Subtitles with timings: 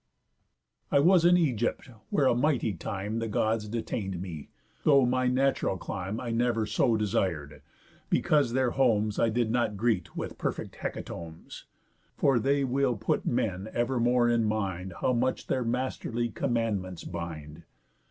[0.91, 4.49] I was in Ægypt, where a mighty time The Gods detain'd me,
[4.83, 7.61] though my natural clime I never so desir'd,
[8.09, 11.65] because their homes I did not greet with perfect hecatombs.
[12.17, 17.61] For they will put men evermore in mind, How much their masterly commandments bind.